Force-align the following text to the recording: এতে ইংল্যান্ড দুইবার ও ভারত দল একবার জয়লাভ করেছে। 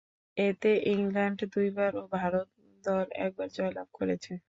এতে 0.37 0.71
ইংল্যান্ড 0.91 1.39
দুইবার 1.53 1.91
ও 1.95 2.03
ভারত 2.15 2.47
দল 2.83 3.07
একবার 3.25 3.47
জয়লাভ 3.57 3.87
করেছে। 3.97 4.31